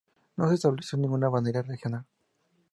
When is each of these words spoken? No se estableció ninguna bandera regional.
No 0.35 0.47
se 0.49 0.55
estableció 0.55 0.97
ninguna 0.97 1.29
bandera 1.29 1.61
regional. 1.61 2.07